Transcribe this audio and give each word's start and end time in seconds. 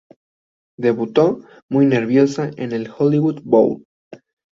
Debutó, 0.79 1.41
muy 1.69 1.85
nerviosa, 1.85 2.49
en 2.57 2.71
el 2.71 2.89
Hollywood 2.89 3.41
Bowl. 3.43 3.83